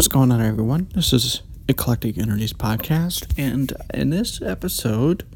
[0.00, 0.88] What's going on, everyone?
[0.94, 5.26] This is Eclectic Energies Podcast, and in this episode,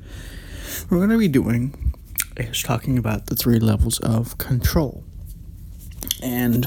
[0.88, 1.92] we're going to be doing
[2.38, 5.04] is talking about the three levels of control
[6.22, 6.66] and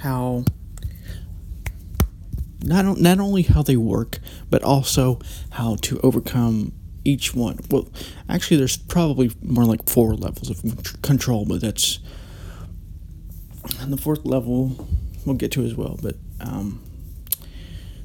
[0.00, 0.44] how
[2.62, 4.18] not not only how they work,
[4.50, 5.18] but also
[5.52, 6.74] how to overcome
[7.06, 7.58] each one.
[7.70, 7.88] Well,
[8.28, 12.00] actually, there's probably more like four levels of control, but that's
[13.80, 14.86] and the fourth level
[15.24, 15.98] we'll get to as well.
[16.02, 16.82] But um,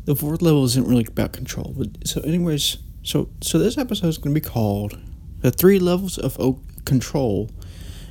[0.05, 1.73] the fourth level isn't really about control.
[1.77, 4.99] But so, anyways, so so this episode is going to be called
[5.39, 7.49] "The Three Levels of o- Control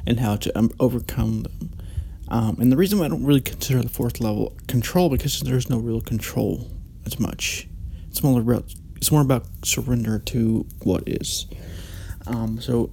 [0.06, 1.70] and How to um, Overcome Them."
[2.28, 5.68] Um, and the reason why I don't really consider the fourth level control because there's
[5.68, 6.70] no real control
[7.04, 7.68] as much.
[8.08, 11.46] It's more about it's more about surrender to what is.
[12.26, 12.90] Um, so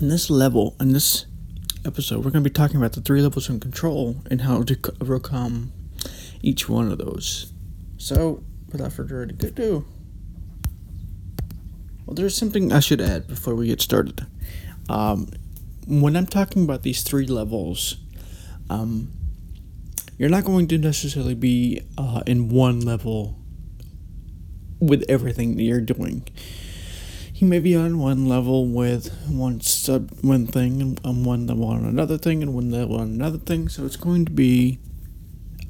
[0.00, 1.26] in this level, in this
[1.84, 4.78] episode, we're going to be talking about the three levels of control and how to
[5.00, 5.72] overcome
[6.42, 7.52] each one of those.
[7.96, 9.84] So, without further ado,
[12.06, 14.26] well, there's something I should add before we get started.
[14.88, 15.30] Um,
[15.86, 17.96] when I'm talking about these three levels,
[18.70, 19.12] um,
[20.16, 23.36] you're not going to necessarily be uh, in one level
[24.80, 26.26] with everything that you're doing.
[27.34, 31.84] You may be on one level with one sub one thing and one level on
[31.84, 33.68] another thing and one level on another thing.
[33.68, 34.80] So it's going to be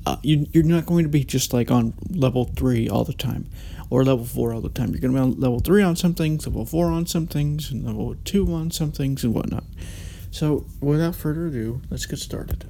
[0.09, 3.47] uh, you, you're not going to be just like on level three all the time
[3.91, 4.91] or level four all the time.
[4.91, 7.71] You're going to be on level three on some things, level four on some things,
[7.71, 9.65] and level two on some things and whatnot.
[10.31, 12.65] So without further ado, let's get started.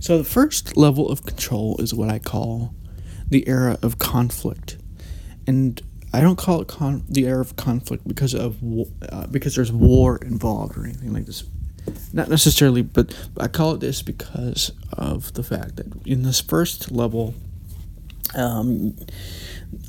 [0.00, 2.74] So the first level of control is what I call
[3.26, 4.76] the era of conflict,
[5.46, 5.80] and
[6.12, 8.58] I don't call it con- the era of conflict because of
[9.10, 11.44] uh, because there's war involved or anything like this.
[12.12, 16.90] Not necessarily, but, I call it this because of the fact that in this first
[16.90, 17.34] level
[18.34, 18.96] um,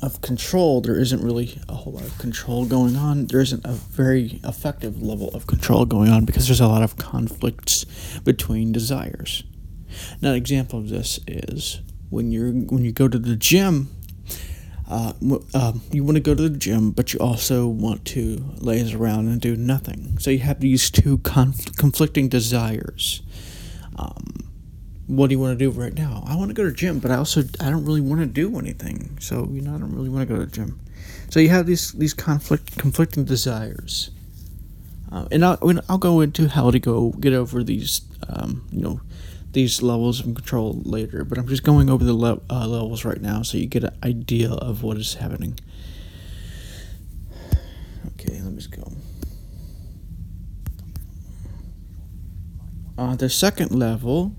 [0.02, 3.26] of control, there isn't really a whole lot of control going on.
[3.26, 6.96] There isn't a very effective level of control going on because there's a lot of
[6.96, 7.84] conflicts
[8.24, 9.44] between desires.
[10.20, 11.80] Now, an example of this is
[12.10, 13.90] when you're when you go to the gym.
[14.88, 15.12] Uh,
[15.52, 19.26] uh, you want to go to the gym, but you also want to laze around
[19.26, 20.16] and do nothing.
[20.18, 23.22] So you have these two conf- conflicting desires.
[23.96, 24.48] Um,
[25.06, 26.22] what do you want to do right now?
[26.26, 28.26] I want to go to the gym, but I also I don't really want to
[28.26, 29.18] do anything.
[29.20, 30.80] So you know I don't really want to go to the gym.
[31.30, 34.10] So you have these these conflict conflicting desires.
[35.10, 35.58] Uh, and I'll,
[35.88, 39.00] I'll go into how to go get over these um, you know
[39.52, 43.20] these levels of control later, but I'm just going over the le- uh, levels right
[43.20, 45.58] now so you get an idea of what is happening.
[48.12, 48.92] Okay, let me just go.
[52.98, 54.34] Uh, the second level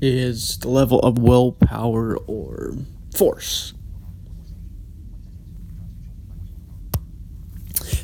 [0.00, 2.74] is the level of willpower or
[3.14, 3.74] force.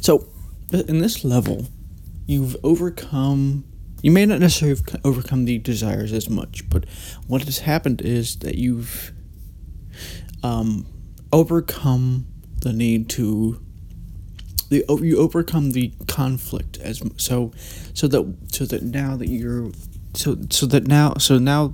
[0.01, 0.29] So,
[0.73, 1.67] in this level,
[2.27, 3.65] you've overcome
[4.03, 6.85] you may not necessarily have overcome the desires as much, but
[7.27, 9.13] what has happened is that you've
[10.43, 10.87] um,
[11.33, 12.27] overcome
[12.61, 13.61] the need to
[14.69, 17.53] the you overcome the conflict as so
[17.93, 19.73] so that so that now that you're
[20.15, 21.73] so so that now so now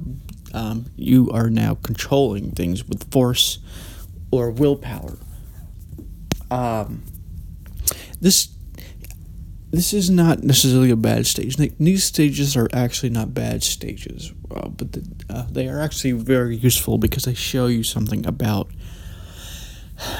[0.54, 3.58] um, you are now controlling things with force
[4.30, 5.18] or willpower.
[6.50, 7.02] Um,
[8.20, 8.55] this
[9.76, 11.56] this is not necessarily a bad stage.
[11.56, 16.56] These stages are actually not bad stages, uh, but the, uh, they are actually very
[16.56, 18.70] useful because they show you something about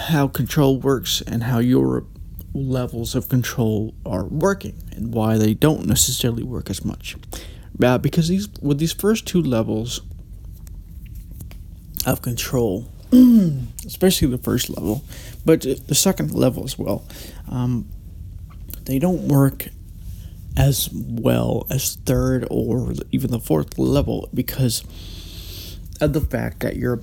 [0.08, 2.04] how control works and how your
[2.52, 7.16] levels of control are working and why they don't necessarily work as much.
[7.82, 10.02] Uh, because these with these first two levels
[12.06, 12.90] of control,
[13.86, 15.02] especially the first level,
[15.44, 17.06] but the second level as well.
[17.50, 17.88] Um,
[18.86, 19.68] they don't work
[20.56, 24.82] as well as third or even the fourth level because
[26.00, 27.00] of the fact that you're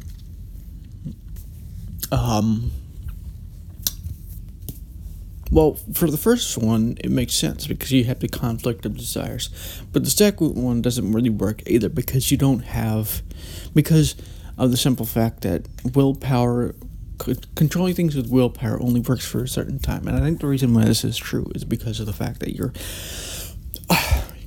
[2.11, 2.71] um
[5.51, 9.49] well for the first one it makes sense because you have the conflict of desires.
[9.91, 13.21] But the second one doesn't really work either because you don't have
[13.75, 14.15] because
[14.57, 16.73] of the simple fact that willpower
[17.17, 20.07] controlling things with willpower only works for a certain time.
[20.07, 22.55] And I think the reason why this is true is because of the fact that
[22.55, 22.73] you're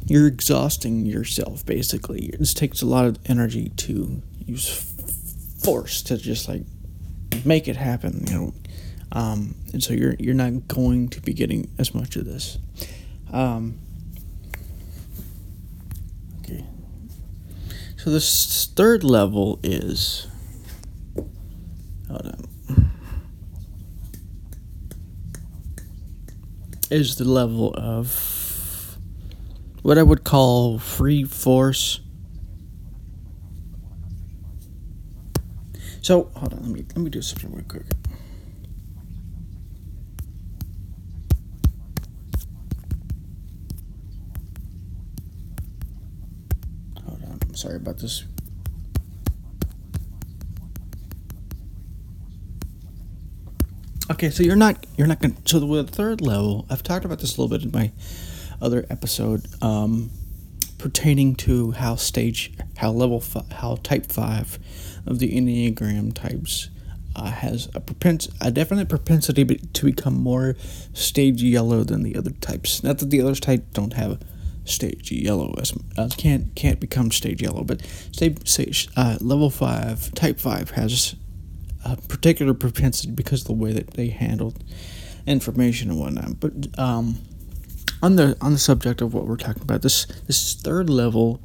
[0.06, 2.34] you're exhausting yourself basically.
[2.38, 4.94] This takes a lot of energy to use
[5.62, 6.62] force to just like
[7.44, 8.54] make it happen, you know.
[9.12, 12.58] Um, and so you're you're not going to be getting as much of this.
[13.32, 13.78] Um,
[16.42, 16.64] okay.
[17.96, 20.26] So this third level is.
[22.08, 22.45] Hold on.
[26.88, 28.96] Is the level of
[29.82, 32.00] what I would call free force.
[36.00, 37.86] So hold on, let me let me do something real quick.
[47.04, 48.24] Hold on, I'm sorry about this.
[54.08, 55.34] Okay, so you're not you're not gonna.
[55.46, 57.90] So the third level, I've talked about this a little bit in my
[58.62, 60.10] other episode, um,
[60.78, 64.60] pertaining to how stage, how level, fi- how type five
[65.06, 66.70] of the enneagram types
[67.16, 70.54] uh, has a propens- a definite propensity be- to become more
[70.92, 72.84] stage yellow than the other types.
[72.84, 74.22] Not that the other types don't have
[74.64, 80.14] stage yellow as uh, can't can't become stage yellow, but stage, stage uh, level five,
[80.14, 81.16] type five has
[81.92, 84.62] a particular propensity because of the way that they handled
[85.26, 86.40] information and whatnot.
[86.40, 87.18] But um,
[88.02, 91.40] on the on the subject of what we're talking about, this this third level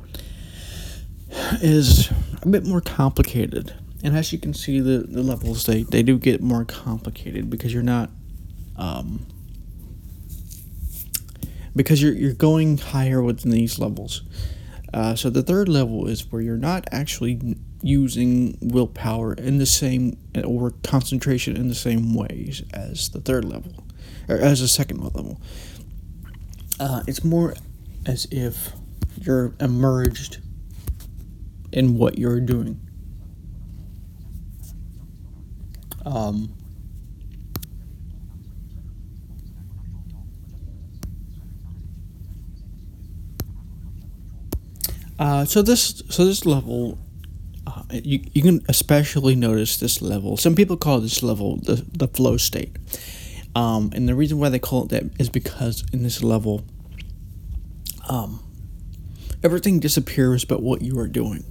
[1.61, 2.11] is
[2.41, 3.73] a bit more complicated.
[4.03, 7.71] And as you can see, the, the levels they, they do get more complicated because
[7.73, 8.09] you're not
[8.77, 9.25] um,
[11.75, 14.23] because you're you're going higher within these levels.
[14.93, 20.17] Uh, so the third level is where you're not actually using willpower in the same
[20.43, 23.83] or concentration in the same ways as the third level
[24.27, 25.41] or as the second level.
[26.79, 27.55] Uh, it's more
[28.05, 28.73] as if
[29.21, 30.39] you're emerged
[31.71, 32.79] in what you're doing.
[36.05, 36.53] Um,
[45.19, 46.97] uh, so this so this level
[47.93, 50.37] you, you can especially notice this level.
[50.37, 52.75] Some people call this level the, the flow state.
[53.55, 56.63] Um, and the reason why they call it that is because in this level
[58.09, 58.39] um,
[59.43, 61.43] everything disappears but what you are doing.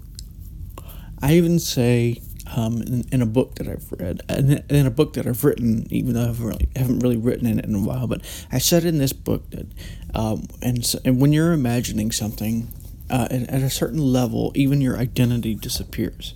[1.22, 2.22] I even say
[2.56, 5.86] um, in, in, a book that I've read, and in a book that I've written,
[5.90, 8.58] even though I haven't really, haven't really written in it in a while, but I
[8.58, 9.66] said in this book that,
[10.14, 12.72] um, and, and when you're imagining something
[13.10, 16.34] uh, at, a certain level, even your identity disappears.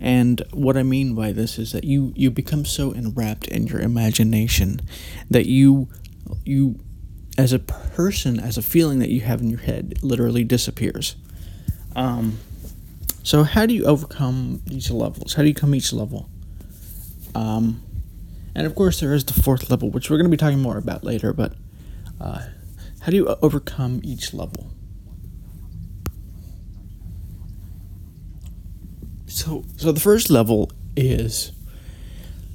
[0.00, 3.80] And what I mean by this is that you, you become so enwrapped in your
[3.80, 4.80] imagination
[5.30, 5.88] that you
[6.44, 6.80] you
[7.38, 11.16] as a person, as a feeling that you have in your head, literally disappears.
[11.94, 12.38] Um,
[13.22, 15.34] so, how do you overcome these levels?
[15.34, 16.28] How do you come each level?
[17.34, 17.82] Um,
[18.54, 20.78] and of course, there is the fourth level, which we're going to be talking more
[20.78, 21.32] about later.
[21.32, 21.54] But
[22.20, 22.46] uh,
[23.00, 24.70] how do you overcome each level?
[29.36, 31.52] So, so the first level is.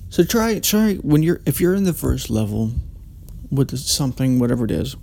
[0.10, 2.72] So try try when you're if you're in the first level
[3.52, 4.96] with something whatever it is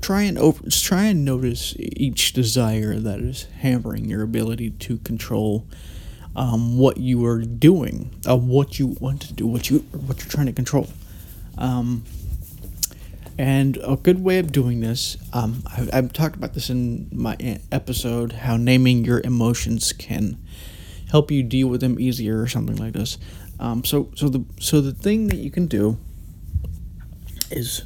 [0.00, 5.66] try and over try and notice each desire that is hampering your ability to control
[6.36, 10.30] um, what you are doing, uh, what you want to do, what you what you're
[10.30, 10.88] trying to control.
[11.58, 12.04] Um,
[13.38, 17.36] and a good way of doing this, um, I, I've talked about this in my
[17.72, 20.36] episode, how naming your emotions can
[21.10, 23.18] help you deal with them easier, or something like this.
[23.58, 25.98] Um, so, so the so the thing that you can do
[27.50, 27.82] is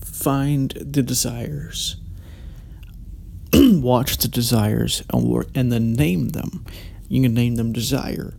[0.00, 1.96] find the desires,
[3.54, 6.64] watch the desires, and work, and then name them.
[7.08, 8.34] You can name them desire.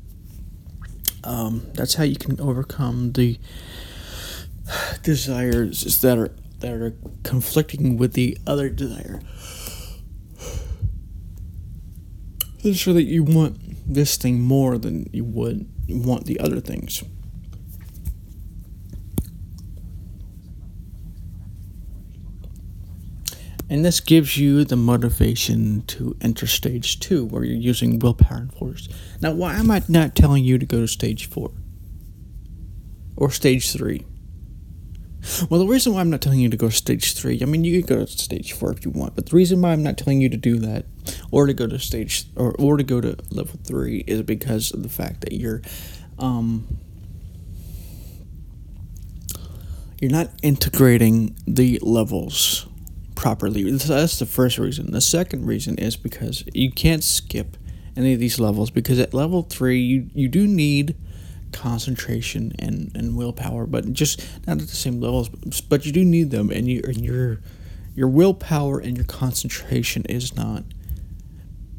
[1.24, 3.40] Um, that's how you can overcome the
[5.04, 9.22] desires that are that are conflicting with the other desire.
[12.74, 17.04] So that you want this thing more than you would want the other things.
[23.70, 28.54] And this gives you the motivation to enter stage two, where you're using willpower and
[28.54, 28.88] force.
[29.20, 31.52] Now, why am I not telling you to go to stage four
[33.18, 34.06] or stage three?
[35.50, 37.63] Well, the reason why I'm not telling you to go to stage three, I mean,
[37.63, 39.98] you can go to stage four if you want, but the reason why I'm not
[39.98, 40.86] telling you to do that
[41.32, 44.84] or to go to stage or, or to go to level three is because of
[44.84, 45.62] the fact that you're,
[46.20, 46.68] um,
[50.01, 52.68] you're not integrating the levels
[53.15, 53.72] properly.
[53.72, 54.92] That's the first reason.
[54.92, 57.56] The second reason is because you can't skip
[57.96, 60.96] any of these levels because at level three you, you do need
[61.54, 65.30] concentration and, and willpower, but just not at the same levels.
[65.62, 67.40] But you do need them, and you and your
[67.96, 70.64] your willpower and your concentration is not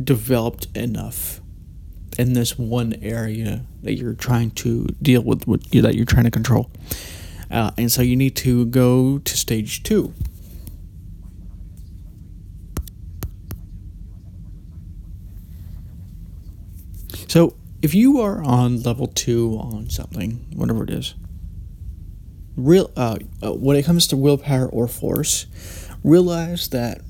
[0.02, 1.40] developed enough
[2.18, 6.30] in this one area that you're trying to deal with, with that you're trying to
[6.30, 6.70] control.
[7.50, 10.12] Uh, and so you need to go to stage two.
[17.28, 21.14] So if you are on level two on something, whatever it is,
[22.56, 25.44] real uh, uh, when it comes to willpower or force,
[26.02, 27.02] realize that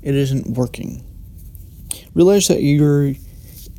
[0.00, 1.04] it isn't working.
[2.14, 3.12] Realize that you're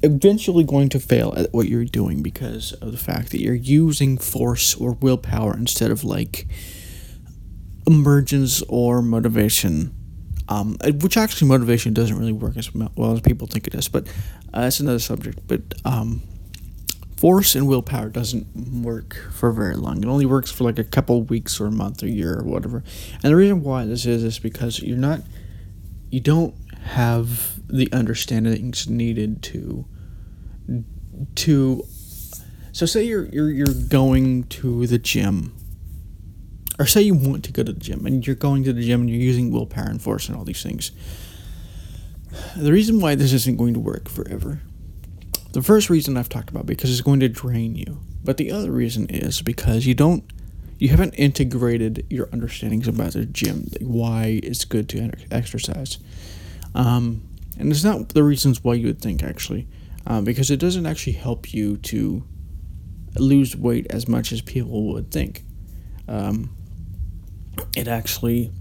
[0.04, 4.20] eventually going to fail at what you're doing because of the fact that you're using
[4.20, 6.46] force or willpower instead of like
[7.88, 9.92] emergence or motivation.
[10.50, 14.08] Um, which actually motivation doesn't really work as well as people think it does, but
[14.54, 15.40] uh, that's another subject.
[15.48, 16.22] But um,
[17.18, 20.04] force and willpower doesn't work for very long.
[20.04, 22.84] It only works for like a couple weeks or a month or year or whatever.
[23.24, 25.22] And the reason why this is is because you're not,
[26.10, 29.86] you don't have the understandings needed to
[31.36, 31.84] to
[32.72, 35.54] so say you're you're you're going to the gym
[36.80, 39.02] or say you want to go to the gym and you're going to the gym
[39.02, 40.92] and you're using willpower and force and all these things
[42.56, 44.62] the reason why this isn't going to work forever
[45.54, 48.72] the first reason i've talked about because it's going to drain you but the other
[48.72, 50.24] reason is because you don't
[50.78, 55.98] you haven't integrated your understandings about the gym like why it's good to exercise
[56.76, 57.28] um,
[57.60, 59.68] and it's not the reasons why you would think actually,
[60.06, 62.24] uh, because it doesn't actually help you to
[63.18, 65.44] lose weight as much as people would think.
[66.08, 66.56] Um,
[67.76, 68.52] it actually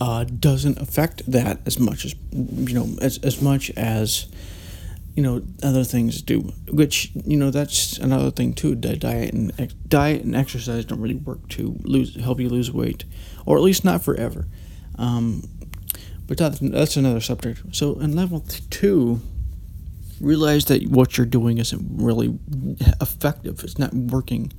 [0.00, 4.26] uh, doesn't affect that as much as you know as as much as
[5.14, 6.52] you know other things do.
[6.70, 8.74] Which you know that's another thing too.
[8.74, 12.70] That diet and ex- diet and exercise don't really work to lose help you lose
[12.70, 13.04] weight,
[13.46, 14.46] or at least not forever.
[14.98, 15.48] Um,
[16.26, 17.60] but that, that's another subject.
[17.72, 19.20] So in level two,
[20.20, 22.38] realize that what you're doing isn't really
[23.00, 23.62] effective.
[23.64, 24.52] It's not working.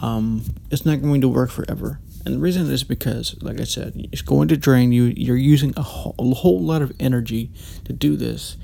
[0.00, 2.00] Um, it's not going to work forever.
[2.24, 5.12] And the reason is because, like I said, it's going to drain you.
[5.16, 7.50] You're using a whole, a whole lot of energy
[7.84, 8.56] to do this.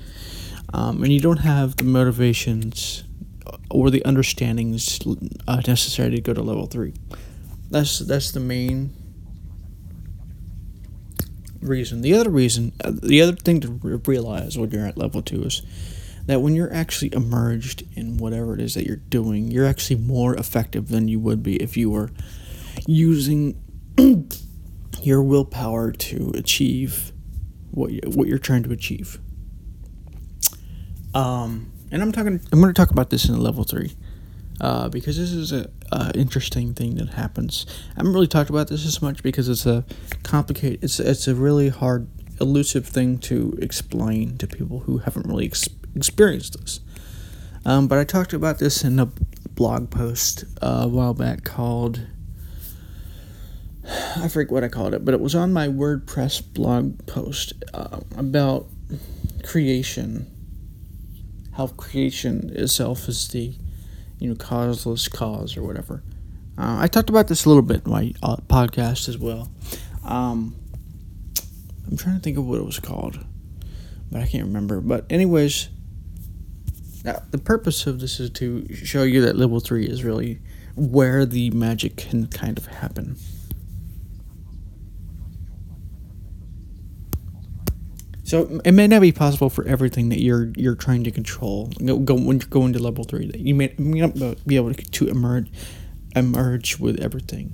[0.72, 3.04] Um, and you don't have the motivations
[3.70, 5.00] or the understandings
[5.46, 6.94] uh, necessary to go to level three.
[7.70, 8.92] That's that's the main
[11.60, 12.00] reason.
[12.00, 15.62] The other reason, uh, the other thing to realize when you're at level two is
[16.26, 20.34] that when you're actually emerged in whatever it is that you're doing, you're actually more
[20.36, 22.10] effective than you would be if you were
[22.86, 23.60] using
[25.02, 27.12] your willpower to achieve
[27.70, 29.18] what you, what you're trying to achieve.
[31.14, 32.40] Um, and I'm talking.
[32.52, 33.96] I'm going to talk about this in level three
[34.60, 37.66] uh, because this is a, a, interesting thing that happens.
[37.90, 39.84] I haven't really talked about this as much because it's a
[40.22, 40.84] complicated.
[40.84, 42.08] It's it's a really hard,
[42.40, 46.80] elusive thing to explain to people who haven't really ex- experienced this.
[47.64, 49.06] Um, but I talked about this in a
[49.50, 52.06] blog post uh, a while back called.
[54.16, 58.00] I forget what I called it, but it was on my WordPress blog post uh,
[58.16, 58.66] about
[59.42, 60.26] creation.
[61.52, 63.54] How creation itself is the
[64.20, 66.02] you know, causeless cause or whatever.
[66.56, 69.50] Uh, I talked about this a little bit in my uh, podcast as well.
[70.04, 70.54] Um,
[71.88, 73.18] I'm trying to think of what it was called,
[74.12, 74.80] but I can't remember.
[74.80, 75.70] But anyways,
[77.04, 80.40] now, the purpose of this is to show you that level three is really
[80.76, 83.16] where the magic can kind of happen.
[88.30, 91.68] So it may not be possible for everything that you're you're trying to control.
[91.84, 94.72] Go, go when you're going to level three, that you may, may not be able
[94.72, 95.50] to, emerge
[96.14, 97.52] emerge with everything,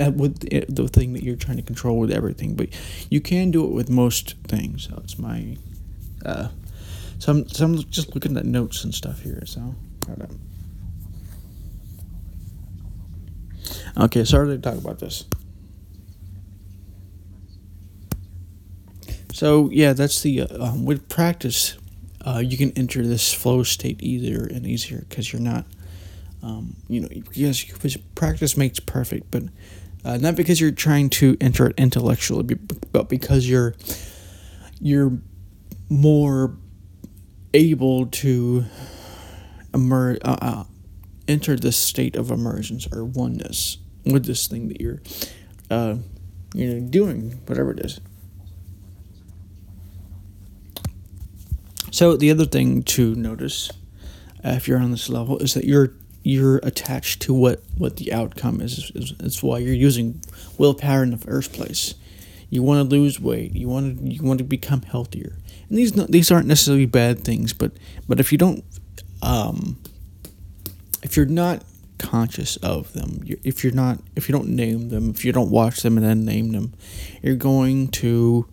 [0.00, 0.40] uh, with
[0.74, 2.54] the thing that you're trying to control with everything.
[2.54, 2.70] But
[3.10, 4.84] you can do it with most things.
[4.84, 5.58] So it's my,
[6.24, 6.48] uh,
[7.18, 9.42] so I'm so I'm just looking at notes and stuff here.
[9.44, 9.74] So
[13.98, 15.26] Okay, sorry to talk about this.
[19.36, 21.76] So yeah, that's the uh, um, with practice,
[22.26, 25.66] uh, you can enter this flow state easier and easier because you're not,
[26.42, 27.62] um, you know, yes,
[28.14, 29.42] practice makes perfect, but
[30.06, 32.54] uh, not because you're trying to enter it intellectually,
[32.92, 33.74] but because you're
[34.80, 35.18] you're
[35.90, 36.56] more
[37.52, 38.64] able to
[39.74, 40.64] emerge, uh, uh,
[41.28, 43.76] enter this state of emergence or oneness
[44.06, 45.02] with this thing that you're,
[45.70, 45.96] uh,
[46.54, 48.00] you know, doing whatever it is.
[51.96, 53.70] So the other thing to notice,
[54.44, 58.12] uh, if you're on this level, is that you're you're attached to what what the
[58.12, 58.92] outcome is.
[58.94, 60.20] It's why you're using
[60.58, 61.94] willpower in the first place.
[62.50, 65.38] you want to lose weight, you want to you want to become healthier.
[65.70, 67.72] And these these aren't necessarily bad things, but
[68.06, 68.62] but if you don't
[69.22, 69.78] um
[71.02, 71.64] if you're not
[71.98, 75.80] conscious of them, if you're not if you don't name them, if you don't watch
[75.80, 76.74] them and then name them,
[77.22, 78.46] you're going to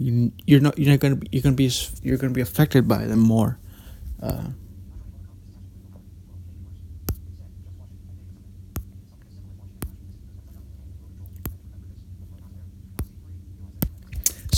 [0.00, 1.70] you're not you're not to be you're to be
[2.02, 3.58] you're to be affected by them more.
[4.22, 4.48] Uh,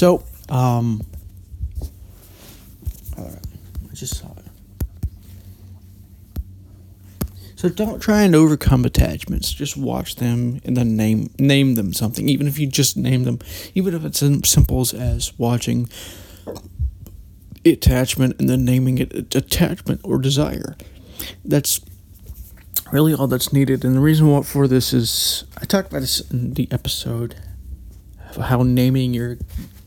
[0.03, 1.01] So, um,
[3.17, 4.42] I just saw it.
[7.63, 9.53] So don't try and overcome attachments.
[9.53, 12.29] Just watch them and then name name them something.
[12.29, 13.39] Even if you just name them,
[13.73, 15.89] even if it's as simple as watching
[17.65, 20.77] attachment and then naming it attachment or desire.
[21.45, 21.81] That's
[22.91, 23.85] really all that's needed.
[23.85, 27.37] And the reason for this is I talked about this in the episode
[28.31, 29.39] of how naming your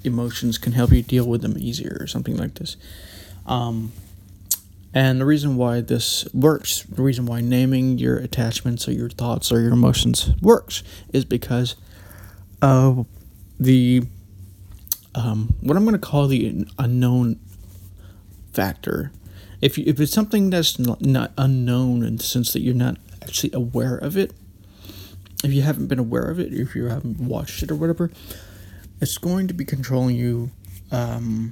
[0.05, 2.77] emotions can help you deal with them easier or something like this.
[3.45, 3.91] Um,
[4.95, 9.51] and the reason why this works, the reason why naming your attachments or your thoughts
[9.51, 11.75] or your emotions works, is because
[12.61, 13.05] of
[13.59, 14.03] the
[15.13, 17.39] um, what I'm going to call the unknown
[18.53, 19.11] factor.
[19.61, 23.51] If you, if it's something that's not, unknown in the sense that you're not actually
[23.53, 24.33] aware of it,
[25.43, 28.11] if you haven't been aware of it, if you haven't watched it or whatever,
[29.01, 30.51] it's going to be controlling you.
[30.91, 31.51] Um,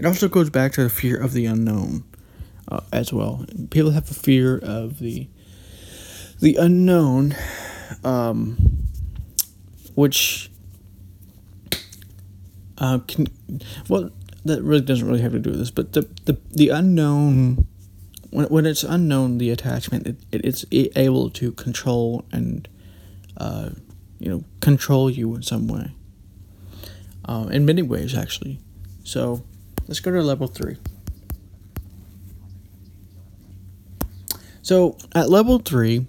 [0.00, 2.04] it also goes back to the fear of the unknown
[2.68, 3.44] uh, as well.
[3.70, 5.28] People have a fear of the
[6.40, 7.36] the unknown,
[8.02, 8.56] um,
[9.94, 10.50] which
[12.78, 13.28] uh, can
[13.88, 14.10] well
[14.44, 17.66] that really doesn't really have to do with this, but the the, the unknown
[18.30, 20.64] when, when it's unknown, the attachment it, it it's
[20.96, 22.66] able to control and
[23.36, 23.70] uh,
[24.18, 25.92] you know, control you in some way.
[27.24, 28.58] Uh, in many ways, actually.
[29.04, 29.44] So
[29.90, 30.76] let's go to level three.
[34.62, 36.06] So at level three,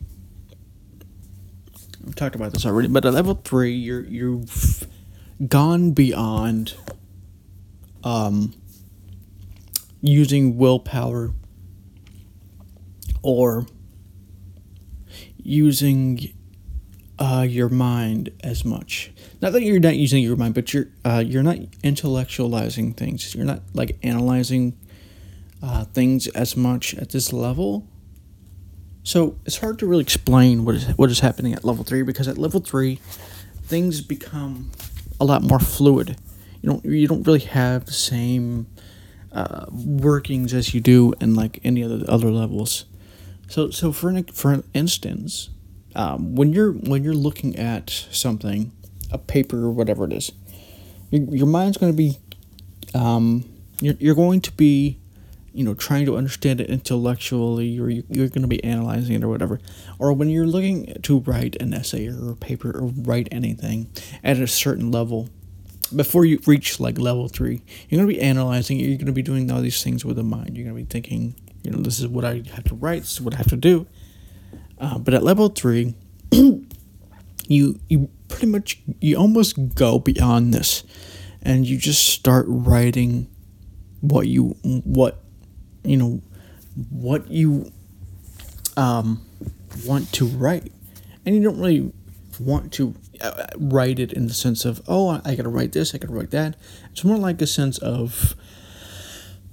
[2.08, 4.88] I've talked about this already, but at level three, you're you've
[5.48, 6.76] gone beyond
[8.04, 8.54] um,
[10.00, 11.32] using willpower
[13.24, 13.66] or
[15.38, 16.32] using
[17.22, 19.12] uh, your mind as much.
[19.42, 23.36] Not that you're not using your mind, but you're uh, you're not intellectualizing things.
[23.36, 24.76] You're not like analyzing
[25.62, 27.88] uh, things as much at this level.
[29.04, 32.28] So it's hard to really explain what is what is happening at level three because
[32.28, 33.00] at level three,
[33.62, 34.72] things become
[35.20, 36.18] a lot more fluid.
[36.64, 38.66] You don't you don't really have the same
[39.32, 42.86] uh, workings as you do in like any other other levels.
[43.48, 45.52] So so for an, for instance,
[45.96, 48.72] um, when you're when you're looking at something,
[49.12, 50.32] a paper or whatever it is,
[51.10, 52.18] your, your mind's going to be,
[52.94, 53.46] um,
[53.82, 55.00] you're, you're going to be,
[55.54, 59.24] you know, trying to understand it intellectually, or you, you're going to be analyzing it
[59.24, 59.60] or whatever.
[60.00, 63.90] Or when you're looking to write an essay or a paper or write anything
[64.24, 65.30] at a certain level,
[65.94, 68.80] before you reach like level three, you're going to be analyzing.
[68.80, 70.56] You're going to be doing all these things with the mind.
[70.56, 73.02] You're going to be thinking, you know, this is what I have to write.
[73.02, 73.88] This is what I have to do
[74.82, 75.94] uh, but at level three,
[76.32, 80.84] you you pretty much you almost go beyond this,
[81.44, 83.30] and you just start writing
[84.02, 85.24] what you what
[85.84, 86.22] you know
[86.90, 87.72] what you
[88.76, 89.22] um,
[89.86, 90.72] want to write,
[91.28, 91.94] and you don't really
[92.40, 96.00] want to uh, write it in the sense of oh I gotta write this I
[96.00, 96.58] gotta write that.
[96.92, 98.34] It's more like a sense of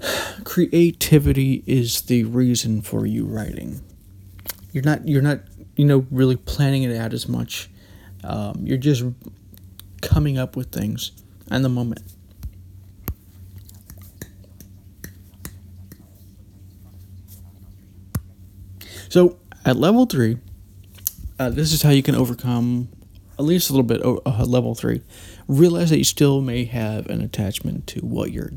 [0.45, 3.83] creativity is the reason for you writing
[4.79, 5.41] you're not you're not
[5.75, 7.69] you know really planning it out as much.
[8.23, 9.05] Um, you're just
[10.03, 11.11] coming up with things
[11.51, 12.03] in the moment.
[19.09, 20.39] So at level three,
[21.41, 22.89] uh, this is how you can overcome
[23.37, 25.03] at least a little bit uh, level three.
[25.49, 28.53] Realize that you still may have an attachment to what you're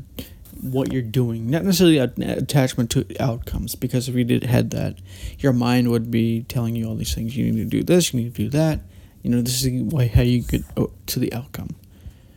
[0.62, 3.74] what you're doing, not necessarily an attachment to outcomes.
[3.74, 4.96] Because if you did had that,
[5.38, 7.36] your mind would be telling you all these things.
[7.36, 8.14] You need to do this.
[8.14, 8.80] You need to do that.
[9.22, 10.62] You know, this is way how you get
[11.06, 11.70] to the outcome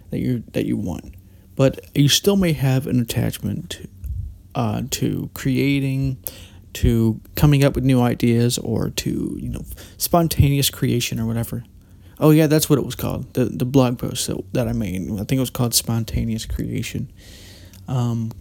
[0.09, 1.15] that you that you want.
[1.55, 3.87] But you still may have an attachment to,
[4.55, 6.17] uh, to creating,
[6.73, 9.65] to coming up with new ideas, or to you know
[9.97, 11.63] spontaneous creation or whatever.
[12.19, 13.33] Oh yeah, that's what it was called.
[13.33, 15.11] The the blog post that, that I made.
[15.11, 17.11] I think it was called spontaneous creation.
[17.87, 18.31] Um,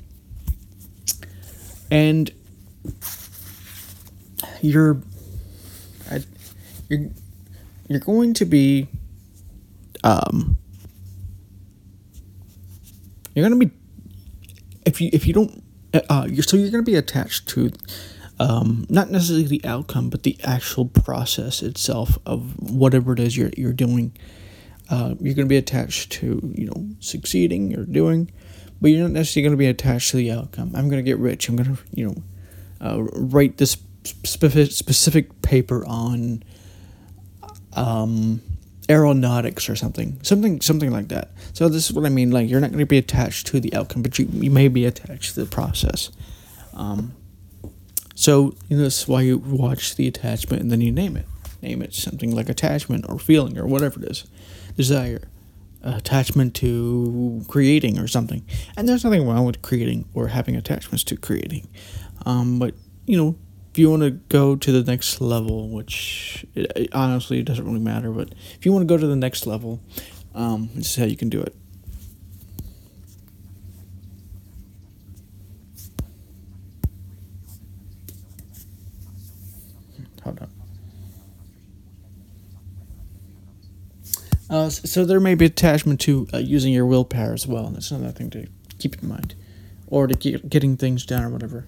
[1.91, 2.31] and
[4.63, 5.01] you're
[6.89, 7.11] you're
[7.89, 8.89] you're going to be
[10.03, 10.57] um,
[13.35, 13.71] you're gonna be
[14.87, 15.63] if you if you don't
[16.09, 17.71] uh, you're so you're gonna be attached to
[18.41, 23.51] um, not necessarily the outcome, but the actual process itself of whatever it is you're
[23.57, 24.17] you're doing.
[24.91, 28.31] Uh, you're going to be attached to you know succeeding or doing,
[28.81, 30.73] but you're not necessarily going to be attached to the outcome.
[30.75, 31.49] I'm going to get rich.
[31.49, 32.23] I'm going to you know
[32.81, 36.43] uh, write this specific specific paper on
[37.75, 38.43] um,
[38.89, 41.31] aeronautics or something, something something like that.
[41.53, 42.31] So this is what I mean.
[42.31, 44.85] Like you're not going to be attached to the outcome, but you you may be
[44.85, 46.11] attached to the process.
[46.75, 47.15] Um,
[48.15, 51.27] so you know, that's why you watch the attachment and then you name it.
[51.63, 54.25] Name it something like attachment or feeling or whatever it is,
[54.77, 55.23] desire,
[55.85, 58.45] attachment to creating or something.
[58.77, 61.69] And there's nothing wrong with creating or having attachments to creating.
[62.27, 62.75] Um, but
[63.07, 63.37] you know,
[63.71, 67.65] if you want to go to the next level, which it, it honestly it doesn't
[67.65, 69.81] really matter, but if you want to go to the next level,
[70.35, 71.55] um, this is how you can do it.
[80.23, 80.54] Hold on.
[84.51, 87.67] Uh, so there may be attachment to uh, using your willpower as well.
[87.67, 88.47] And that's another thing to
[88.79, 89.35] keep in mind,
[89.87, 91.67] or to keep getting things done or whatever.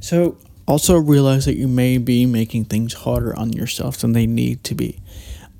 [0.00, 4.62] So also realize that you may be making things harder on yourself than they need
[4.64, 5.00] to be,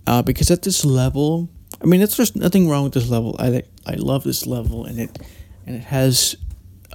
[0.07, 1.49] uh, because at this level,
[1.83, 3.37] I mean, just nothing wrong with this level.
[3.38, 5.18] I I love this level, and it
[5.66, 6.37] and it has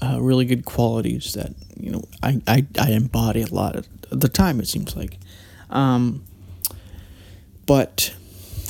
[0.02, 4.30] uh, really good qualities that you know I, I, I embody a lot of the
[4.30, 4.60] time.
[4.60, 5.18] It seems like,
[5.70, 6.24] um,
[7.66, 8.14] but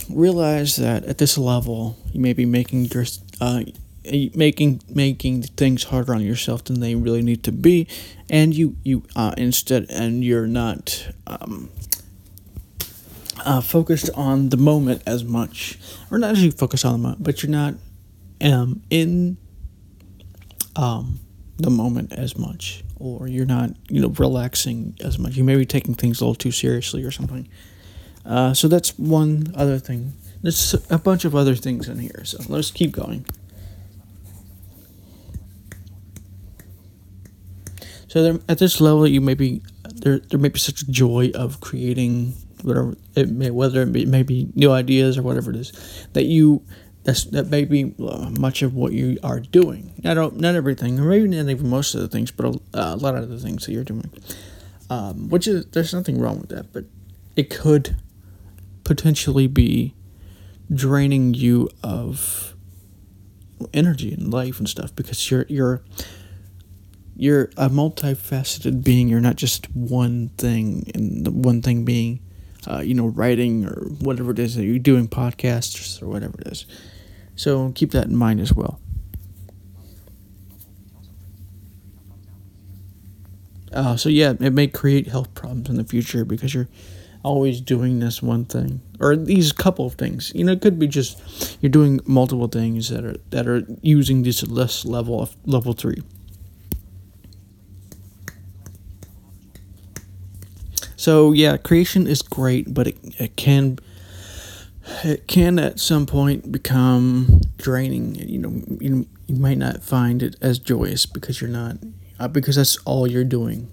[0.09, 3.05] realize that at this level you may be making your
[3.41, 3.63] uh,
[4.35, 7.87] making making things harder on yourself than they really need to be,
[8.29, 11.07] and you you uh, instead and you're not.
[11.27, 11.69] Um,
[13.45, 15.77] uh, focused on the moment as much,
[16.09, 17.73] or not actually focused on the moment, but you're not
[18.41, 19.35] um, in
[20.75, 21.19] um,
[21.57, 25.35] the moment as much, or you're not, you know, relaxing as much.
[25.35, 27.47] You may be taking things a little too seriously or something.
[28.25, 30.13] Uh, so that's one other thing.
[30.41, 33.25] There's a bunch of other things in here, so let's keep going.
[38.07, 39.63] So there, at this level, you may be
[39.95, 40.19] there.
[40.19, 44.23] There may be such a joy of creating whatever it may, whether it, it may
[44.23, 46.63] be new ideas or whatever it is, that you
[47.03, 49.93] that's that may be uh, much of what you are doing.
[50.03, 53.15] Not not everything, or maybe not even most of the things, but a, a lot
[53.15, 54.11] of the things that you're doing.
[54.89, 56.85] Um, which is there's nothing wrong with that, but
[57.35, 57.95] it could
[58.83, 59.95] potentially be
[60.73, 62.55] draining you of
[63.73, 65.83] energy and life and stuff because you're you're
[67.15, 69.07] you're a multifaceted being.
[69.07, 72.19] You're not just one thing, and the one thing being,
[72.67, 76.47] uh, you know, writing or whatever it is that you're doing, podcasts or whatever it
[76.47, 76.65] is.
[77.35, 78.79] So keep that in mind as well.
[83.71, 86.67] Uh, so yeah, it may create health problems in the future because you're
[87.23, 90.31] always doing this one thing or these couple of things.
[90.35, 94.23] You know, it could be just you're doing multiple things that are that are using
[94.23, 96.03] this less level of level three.
[100.95, 103.79] So yeah, creation is great, but it, it can
[105.03, 108.15] it can at some point become draining.
[108.15, 111.77] You know, you, you might not find it as joyous because you're not,
[112.19, 113.69] uh, because that's all you're doing.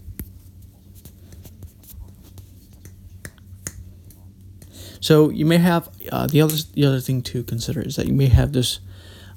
[5.01, 8.13] So you may have uh, the other the other thing to consider is that you
[8.13, 8.81] may have this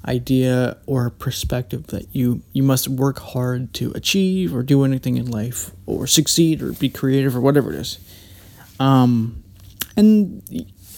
[0.06, 5.30] idea or perspective that you you must work hard to achieve or do anything in
[5.30, 7.98] life or succeed or be creative or whatever it is.
[8.78, 9.42] Um,
[9.96, 10.42] and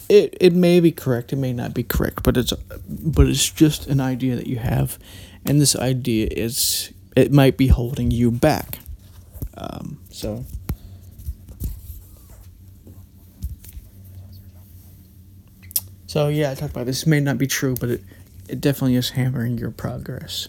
[0.08, 2.52] it it may be correct, it may not be correct, but it's
[2.88, 4.98] but it's just an idea that you have,
[5.44, 8.80] and this idea is it might be holding you back.
[9.56, 10.44] Um, so.
[16.16, 17.06] So yeah, I talked about this.
[17.06, 18.00] may not be true, but it,
[18.48, 20.48] it definitely is hammering your progress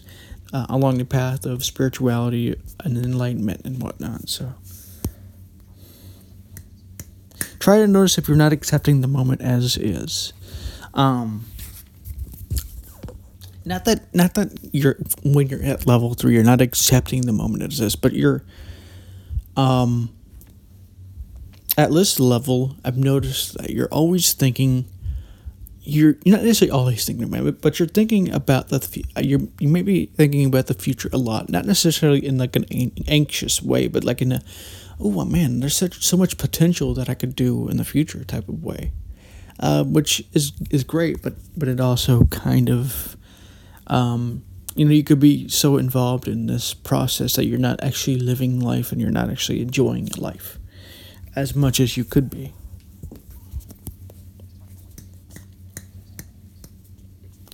[0.50, 4.30] uh, along the path of spirituality and enlightenment and whatnot.
[4.30, 4.54] So.
[7.58, 10.32] Try to notice if you're not accepting the moment as is.
[10.94, 11.44] Um,
[13.66, 17.62] not that not that you're when you're at level three, you're not accepting the moment
[17.62, 18.42] as is, but you're
[19.54, 20.14] um
[21.76, 24.86] at this level, I've noticed that you're always thinking
[25.88, 29.68] you're, you're not necessarily always thinking about it, but you're thinking about the you're you
[29.68, 32.66] may be thinking about the future a lot, not necessarily in like an
[33.08, 34.42] anxious way, but like in a
[35.00, 38.50] oh man, there's such so much potential that I could do in the future type
[38.50, 38.92] of way,
[39.60, 43.16] uh, which is is great, but but it also kind of,
[43.86, 48.18] um, you know, you could be so involved in this process that you're not actually
[48.18, 50.58] living life and you're not actually enjoying life
[51.34, 52.52] as much as you could be.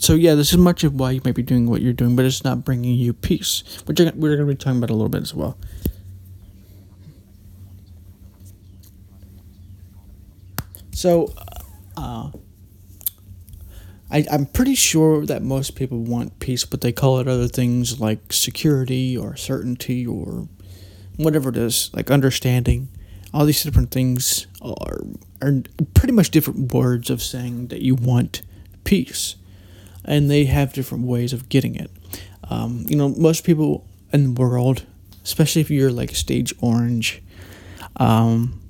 [0.05, 2.27] So yeah, this is much of why you might be doing what you're doing, but
[2.27, 5.23] it's not bringing you peace, which we're going to be talking about a little bit
[5.23, 5.57] as well.
[10.91, 11.33] So,
[11.97, 12.33] uh,
[14.11, 17.99] I, I'm pretty sure that most people want peace, but they call it other things
[17.99, 20.49] like security or certainty or
[21.17, 22.91] whatever it is, like understanding.
[23.33, 25.01] All these different things are,
[25.41, 25.63] are
[25.95, 28.43] pretty much different words of saying that you want
[28.85, 29.37] peace
[30.05, 31.91] and they have different ways of getting it.
[32.51, 34.85] Um, you know, most people in the world,
[35.23, 37.23] especially if you're like stage orange,
[37.97, 38.61] um,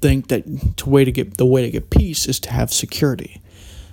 [0.00, 0.44] think that
[0.76, 3.40] the way to get the way to get peace is to have security.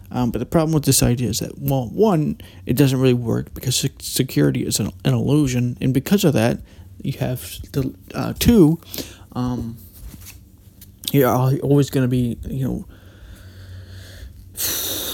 [0.10, 3.54] Um, but the problem with this idea is that well, one, it doesn't really work
[3.54, 6.62] because security is an, an illusion, and because of that,
[7.04, 7.42] you have
[7.74, 8.80] the uh, two.
[9.34, 9.78] Um,
[11.12, 12.86] you're always going to be, you know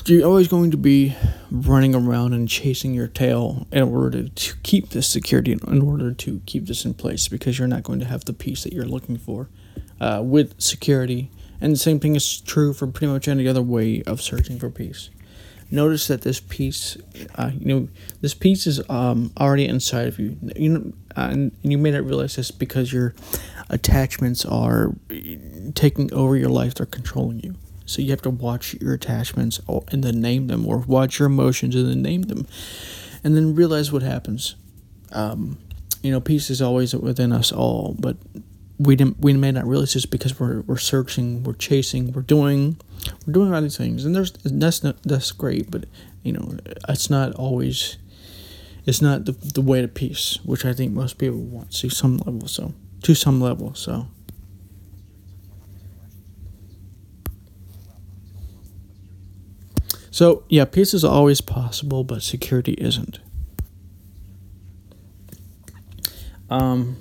[0.06, 1.16] you're always going to be
[1.50, 6.42] running around and chasing your tail in order to keep this security, in order to
[6.46, 9.18] keep this in place, because you're not going to have the peace that you're looking
[9.18, 9.50] for
[10.02, 11.32] uh, with security.
[11.62, 14.70] And the same thing is true for pretty much any other way of searching for
[14.70, 15.10] peace.
[15.72, 16.98] Notice that this piece,
[17.36, 17.88] uh, you know,
[18.22, 20.38] this piece is um, already inside of you.
[20.56, 23.16] You know, and you may not realize this because your
[23.70, 24.94] attachments are
[25.74, 27.56] taking over your life; they're controlling you.
[27.86, 29.60] So you have to watch your attachments
[29.92, 32.48] and then name them, or watch your emotions and then name them,
[33.24, 34.56] and then realize what happens.
[35.12, 35.58] Um,
[36.02, 38.18] you know, peace is always within us all, but
[38.80, 42.78] we didn't, we may not realize this because we're we're searching, we're chasing, we're doing,
[43.26, 45.86] we're doing all these things, and there's that's not, that's great, but
[46.24, 46.58] you know,
[46.90, 47.98] it's not always,
[48.86, 52.18] it's not the the way to peace, which I think most people want to some
[52.18, 52.48] level.
[52.48, 54.08] So to some level, so.
[60.14, 63.18] So, yeah, peace is always possible, but security isn't.
[66.52, 66.98] Um,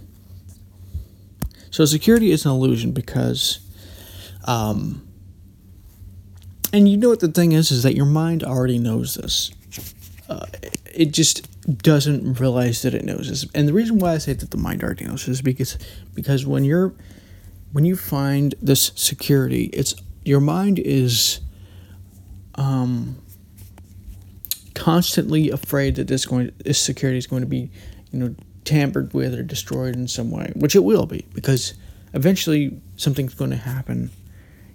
[1.71, 3.61] so, security is an illusion because,
[4.45, 5.07] um,
[6.73, 9.51] and you know what the thing is, is that your mind already knows this.
[10.27, 10.47] Uh,
[10.95, 11.47] it just
[11.83, 13.47] doesn't realize that it knows this.
[13.55, 15.77] And the reason why I say that the mind already knows this is because
[16.15, 16.95] because when you're
[17.73, 19.95] when you find this security, it's
[20.25, 21.41] your mind is
[22.55, 23.17] um,
[24.75, 27.71] constantly afraid that this going this security is going to be,
[28.11, 28.35] you know,
[28.65, 31.75] tampered with or destroyed in some way, which it will be because
[32.15, 34.11] eventually something's going to happen.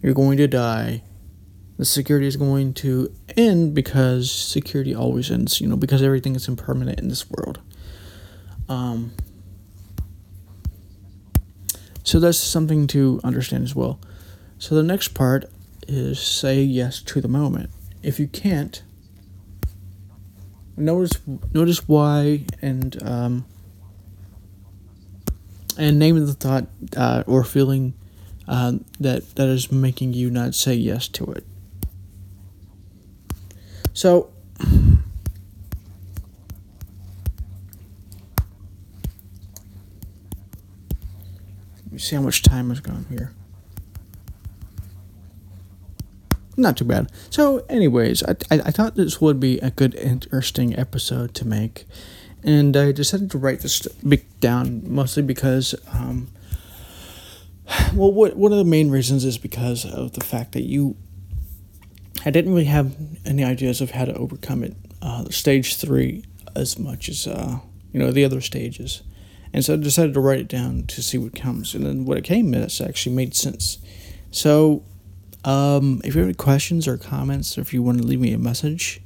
[0.01, 1.03] You're going to die.
[1.77, 6.47] The security is going to end because security always ends, you know, because everything is
[6.47, 7.59] impermanent in this world.
[8.67, 9.11] Um,
[12.03, 13.99] so that's something to understand as well.
[14.57, 15.45] So the next part
[15.87, 17.69] is say yes to the moment.
[18.03, 18.81] If you can't,
[20.75, 21.19] notice
[21.53, 23.45] notice why and um,
[25.77, 27.93] and name the thought uh, or feeling
[28.47, 31.45] uh, that that is making you not say yes to it.
[33.93, 34.29] So.
[41.95, 43.33] See how much time has gone here.
[46.57, 47.11] Not too bad.
[47.29, 51.85] So, anyways, I, I, I, thought this would be a good, interesting episode to make.
[52.43, 53.81] And I decided to write this
[54.39, 56.29] down mostly because, um,
[57.93, 60.95] well, what, one of the main reasons is because of the fact that you,
[62.25, 66.79] I didn't really have any ideas of how to overcome it, uh, stage three, as
[66.79, 67.59] much as, uh,
[67.93, 69.03] you know, the other stages.
[69.53, 71.73] And so I decided to write it down to see what comes.
[71.73, 73.77] And then what it came as actually made sense.
[74.31, 74.83] So,
[75.43, 78.33] um, if you have any questions or comments, or if you want to leave me
[78.33, 79.01] a message,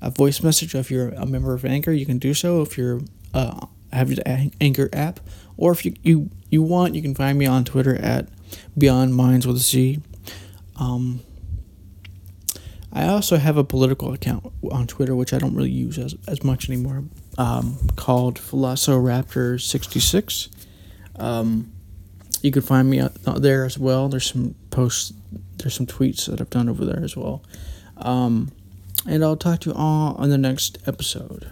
[0.00, 2.62] a voice message, if you're a member of Anchor, you can do so.
[2.62, 3.00] If you're
[3.34, 5.20] uh, have the Anchor app,
[5.56, 8.28] or if you, you you want, you can find me on Twitter at
[8.76, 10.00] Beyond Minds with a Z.
[10.76, 11.20] Um,
[12.92, 16.42] I also have a political account on Twitter, which I don't really use as, as
[16.42, 17.04] much anymore,
[17.36, 20.48] um, called Velociraptor66.
[21.16, 21.72] Um,
[22.42, 24.08] you can find me there as well.
[24.08, 25.12] There's some posts
[25.58, 27.42] there's some tweets that I've done over there as well.
[27.96, 28.52] Um,
[29.06, 31.50] and I'll talk to you all on the next episode.